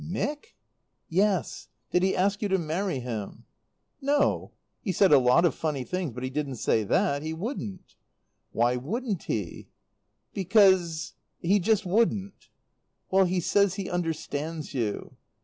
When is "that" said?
6.83-7.21